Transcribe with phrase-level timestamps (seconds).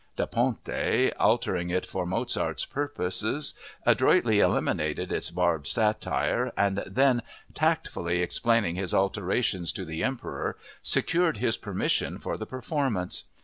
[0.15, 3.53] Da Ponte, altering it for Mozart's purposes,
[3.85, 7.21] adroitly eliminated its barbed satire and then,
[7.53, 13.25] tactfully explaining his alterations to the Emperor, secured his permission for the performance.